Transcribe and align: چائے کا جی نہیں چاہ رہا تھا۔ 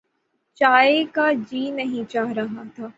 چائے 0.61 1.03
کا 1.13 1.31
جی 1.49 1.69
نہیں 1.71 2.09
چاہ 2.11 2.31
رہا 2.31 2.63
تھا۔ 2.75 2.87